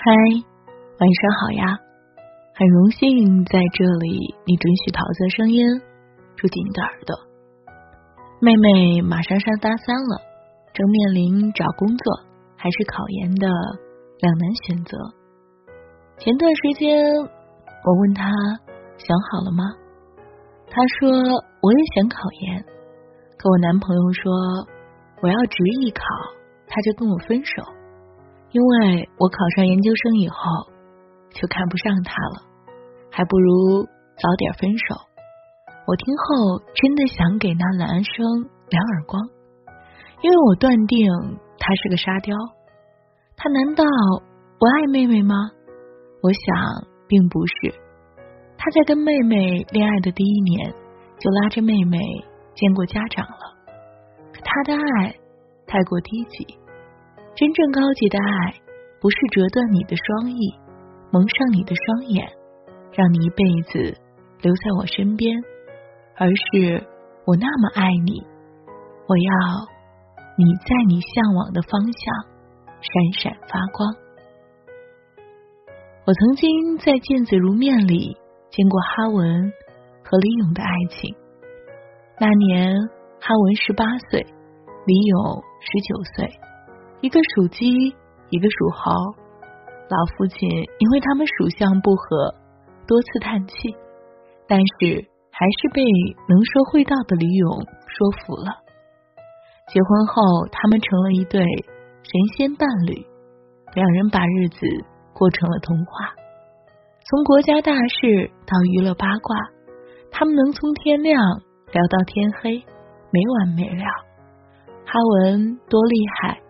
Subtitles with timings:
[0.00, 1.76] 嗨，晚上好呀！
[2.54, 5.66] 很荣幸在这里，你准许桃子声音
[6.36, 7.16] 住进你的耳朵。
[8.40, 10.22] 妹妹马上上大三了，
[10.72, 12.14] 正面临找工作
[12.56, 13.48] 还是考研的
[14.20, 14.96] 两难选择。
[16.18, 18.30] 前段时间我问她
[18.98, 19.64] 想好了吗？
[20.70, 22.64] 她说我也想考研，
[23.36, 24.30] 可我男朋友说
[25.22, 26.04] 我要执意考，
[26.68, 27.77] 他就跟我分手。
[28.50, 30.36] 因为我考上研究生以后
[31.30, 32.42] 就看不上他了，
[33.10, 33.84] 还不如
[34.16, 34.94] 早点分手。
[35.86, 38.24] 我听后真的想给那男生
[38.68, 39.22] 两耳光，
[40.22, 41.08] 因为我断定
[41.58, 42.36] 他是个沙雕。
[43.36, 43.84] 他难道
[44.58, 45.34] 不爱妹妹吗？
[46.22, 47.74] 我想并不是。
[48.58, 50.74] 他在跟妹妹恋爱的第一年
[51.20, 51.98] 就拉着妹妹
[52.54, 53.54] 见过家长了，
[54.32, 55.14] 可他的爱
[55.66, 56.57] 太过低级。
[57.38, 58.54] 真正高级的爱，
[59.00, 60.58] 不是折断你的双翼，
[61.12, 62.28] 蒙上你的双眼，
[62.92, 63.96] 让你一辈子
[64.42, 65.38] 留在我身边，
[66.16, 66.84] 而是
[67.26, 68.26] 我那么爱你，
[69.06, 69.32] 我要
[70.36, 72.02] 你在你向往的方向
[72.80, 73.94] 闪闪发光。
[76.06, 78.16] 我曾经在《见字如面》里
[78.50, 79.52] 见过哈文
[80.02, 81.14] 和李咏的爱情。
[82.18, 82.74] 那年
[83.20, 84.26] 哈文十八岁，
[84.86, 86.47] 李咏十九岁。
[87.00, 87.66] 一个属鸡，
[88.30, 88.90] 一个属猴。
[89.88, 92.34] 老父亲因为他们属相不合，
[92.86, 93.54] 多次叹气，
[94.46, 95.82] 但是还是被
[96.28, 97.50] 能说会道的李勇
[97.86, 98.52] 说服了。
[99.68, 101.40] 结婚后，他们成了一对
[102.02, 103.06] 神仙伴侣，
[103.74, 104.58] 两人把日子
[105.14, 106.14] 过成了童话。
[107.04, 109.36] 从国家大事到娱乐八卦，
[110.10, 111.22] 他们能从天亮
[111.72, 112.62] 聊到天黑，
[113.10, 113.84] 没完没了。
[114.84, 116.40] 哈文多厉害！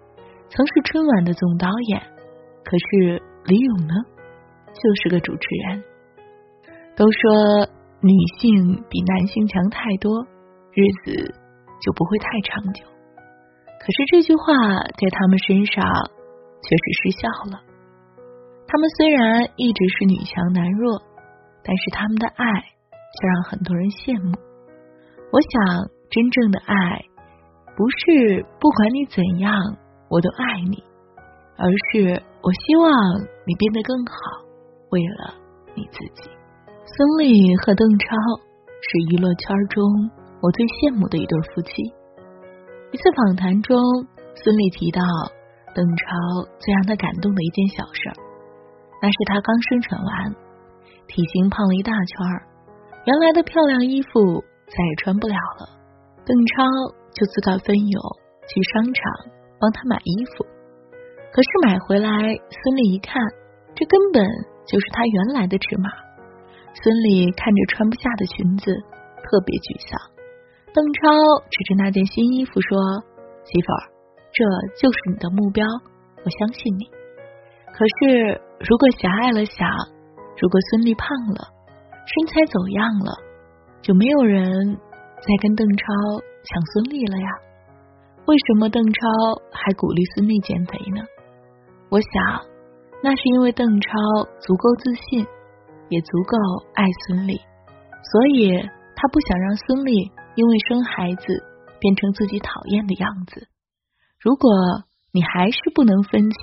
[0.50, 2.00] 曾是春晚的总导演，
[2.64, 3.94] 可是李咏呢，
[4.72, 5.84] 就是个主持人。
[6.96, 7.68] 都说
[8.00, 8.10] 女
[8.40, 10.24] 性比男性强太多，
[10.72, 11.34] 日子
[11.80, 12.84] 就不会太长久。
[13.78, 14.44] 可是这句话
[14.98, 15.84] 在他们身上
[16.62, 17.62] 却是失效了。
[18.66, 21.00] 他们虽然一直是女强男弱，
[21.62, 24.32] 但是他们的爱却让很多人羡慕。
[25.30, 27.04] 我想，真正的爱
[27.76, 29.54] 不是不管你怎样。
[30.08, 30.82] 我都爱你，
[31.56, 32.88] 而是我希望
[33.46, 34.14] 你变得更好，
[34.90, 35.34] 为了
[35.74, 36.30] 你自己。
[36.88, 37.28] 孙俪
[37.60, 38.16] 和邓超
[38.80, 39.84] 是娱乐圈中
[40.40, 41.70] 我最羡慕的一对夫妻。
[42.90, 43.76] 一次访谈中，
[44.32, 45.04] 孙俪提到
[45.76, 46.06] 邓超
[46.58, 48.08] 最让她感动的一件小事，
[49.04, 50.32] 那是他刚生产完，
[51.04, 52.48] 体型胖了一大圈儿，
[53.04, 54.16] 原来的漂亮衣服
[54.72, 55.68] 再也穿不了了，
[56.24, 56.64] 邓超
[57.12, 57.96] 就自告奋勇
[58.48, 59.36] 去商场。
[59.60, 60.46] 帮他买衣服，
[61.32, 63.18] 可是买回来，孙俪一看，
[63.74, 64.22] 这根本
[64.66, 65.90] 就是他原来的尺码。
[66.78, 68.70] 孙俪看着穿不下的裙子，
[69.26, 69.98] 特别沮丧。
[70.70, 71.10] 邓超
[71.50, 72.78] 指着那件新衣服说
[73.42, 73.82] ：“媳妇儿，
[74.30, 74.38] 这
[74.78, 75.66] 就是你的目标，
[76.22, 76.86] 我相信你。”
[77.74, 79.66] 可是，如果狭隘了想，
[80.38, 81.50] 如果孙俪胖了，
[82.06, 83.10] 身材走样了，
[83.82, 84.46] 就没有人
[85.18, 85.82] 再跟邓超
[86.46, 87.28] 抢孙俪了呀。
[88.28, 89.00] 为什么邓超
[89.50, 91.00] 还鼓励孙俪减肥呢？
[91.88, 92.44] 我想，
[93.00, 93.88] 那是因为邓超
[94.44, 95.24] 足够自信，
[95.88, 96.36] 也足够
[96.76, 97.40] 爱孙俪，
[98.04, 98.52] 所以
[98.92, 101.24] 他不想让孙俪因为生孩子
[101.80, 103.48] 变成自己讨厌的样子。
[104.20, 104.44] 如果
[105.08, 106.36] 你还是不能分清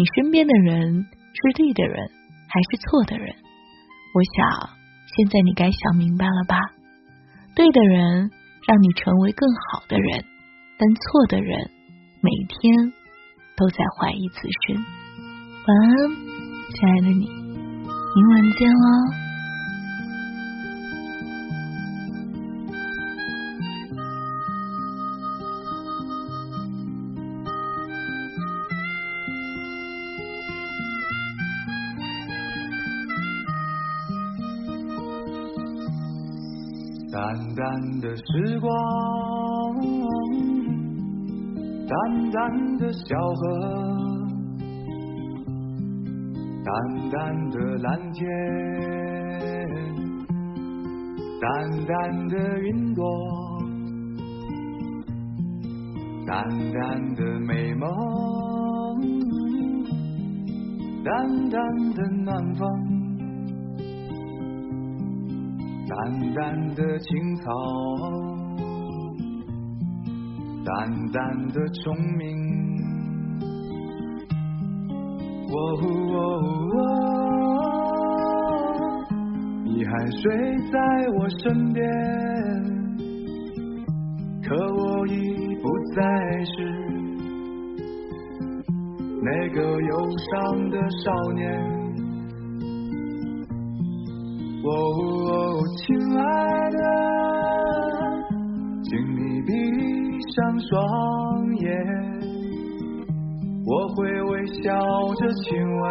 [0.00, 0.96] 你身边的人
[1.36, 2.08] 是对的人
[2.48, 3.36] 还是错的人，
[4.16, 4.40] 我想
[5.12, 6.56] 现在你该想明白了吧？
[7.52, 8.32] 对的人
[8.64, 10.31] 让你成为更好的人。
[10.78, 11.70] 但错的人，
[12.20, 12.92] 每天
[13.56, 14.76] 都在怀疑自身。
[15.64, 15.96] 晚安，
[16.74, 17.28] 亲爱的你，
[18.14, 18.82] 明晚见喽。
[37.12, 38.72] 淡淡的时光。
[41.92, 43.42] 淡淡的小河，
[46.64, 46.72] 淡
[47.10, 48.24] 淡的蓝天，
[51.38, 53.04] 淡淡的云朵，
[56.26, 57.90] 淡淡的美梦，
[61.04, 61.12] 淡
[61.50, 61.60] 淡
[61.92, 62.66] 的暖风，
[65.86, 68.31] 淡淡的青草。
[70.64, 70.72] 淡
[71.10, 72.22] 淡的虫鸣，
[75.50, 75.56] 哦
[79.64, 80.20] 你还睡
[80.70, 80.78] 在
[81.18, 81.82] 我身边，
[84.42, 85.10] 可我已
[85.56, 85.64] 不
[85.94, 86.00] 再
[86.44, 86.54] 是
[89.22, 89.94] 那个忧
[90.30, 90.30] 伤
[90.70, 91.42] 的少年。
[94.64, 94.68] 哦，
[95.78, 95.82] 亲
[96.16, 96.22] 爱
[96.70, 96.78] 的，
[100.34, 101.68] 上双眼。
[103.64, 104.62] 我会微笑
[105.14, 105.46] 着亲
[105.80, 105.82] 吻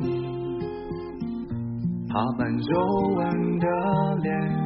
[0.00, 0.06] 你，
[2.08, 2.70] 爬满皱
[3.16, 3.66] 纹的
[4.22, 4.65] 脸。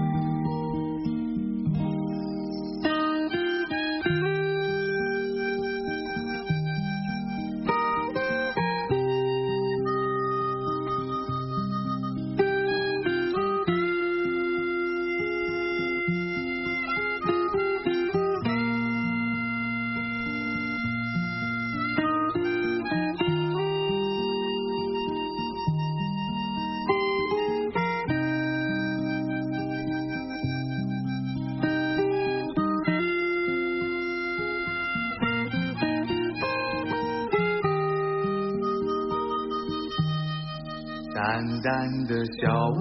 [41.20, 41.28] 淡
[41.60, 41.70] 淡
[42.06, 42.72] 的小屋，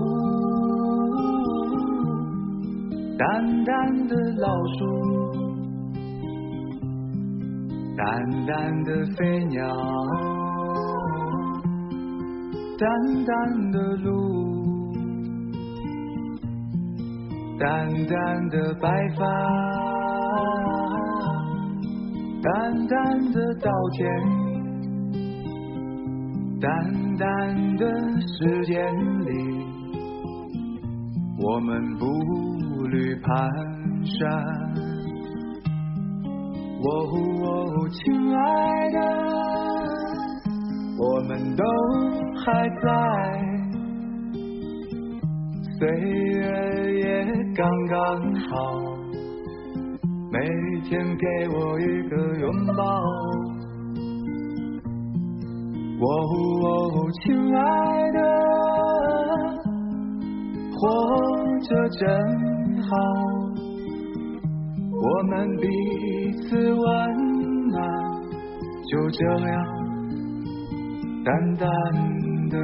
[3.17, 3.25] 淡
[3.65, 4.47] 淡的老
[4.77, 4.79] 树，
[7.97, 8.05] 淡
[8.45, 9.67] 淡的飞鸟，
[12.77, 12.87] 淡
[13.25, 14.07] 淡的路，
[17.59, 18.87] 淡淡的白
[19.17, 19.27] 发，
[22.41, 24.48] 淡淡的稻田。
[26.61, 26.69] 淡
[27.17, 27.85] 淡的
[28.19, 28.93] 时间
[29.25, 29.31] 里，
[31.41, 32.05] 我们步
[32.87, 33.27] 履蹒
[34.03, 34.27] 跚。
[36.81, 36.87] 哦，
[37.91, 37.99] 亲
[38.35, 38.39] 爱
[38.89, 38.97] 的，
[40.97, 41.63] 我们都
[42.35, 42.85] 还在，
[45.77, 46.39] 岁月
[46.99, 47.03] 也
[47.55, 47.97] 刚刚
[48.35, 48.49] 好，
[50.31, 50.37] 每
[50.89, 52.45] 天给我一个拥
[52.75, 52.83] 抱。
[56.01, 56.05] 哦，
[57.21, 57.59] 亲爱
[58.11, 58.19] 的，
[60.71, 60.79] 活
[61.59, 62.07] 着真
[62.83, 62.89] 好，
[64.91, 65.67] 我们彼
[66.43, 66.79] 此温
[67.67, 67.77] 暖，
[68.87, 69.53] 就这样
[71.25, 71.67] 淡淡
[72.49, 72.55] 的。